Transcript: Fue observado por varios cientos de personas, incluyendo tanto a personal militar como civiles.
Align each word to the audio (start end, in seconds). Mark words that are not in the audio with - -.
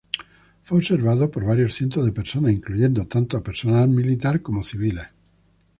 Fue 0.63 0.79
observado 0.79 1.29
por 1.29 1.45
varios 1.45 1.75
cientos 1.75 2.03
de 2.07 2.11
personas, 2.11 2.53
incluyendo 2.53 3.05
tanto 3.05 3.37
a 3.37 3.43
personal 3.43 3.87
militar 3.87 4.41
como 4.41 4.63
civiles. 4.63 5.07